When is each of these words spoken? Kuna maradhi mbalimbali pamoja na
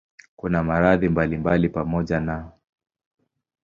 Kuna 0.35 0.63
maradhi 0.63 1.09
mbalimbali 1.09 1.69
pamoja 1.69 2.19
na 2.19 2.51